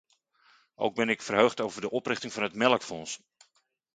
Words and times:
Ook 0.75 0.95
ben 0.95 1.09
ik 1.09 1.21
verheugd 1.21 1.61
over 1.61 1.81
de 1.81 1.89
oprichting 1.89 2.33
van 2.33 2.43
het 2.43 2.53
melkfonds. 2.55 3.21